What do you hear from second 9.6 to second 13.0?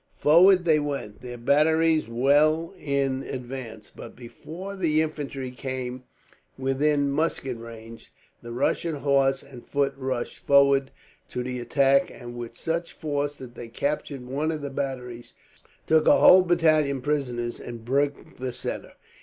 foot rushed forward to the attack, and with such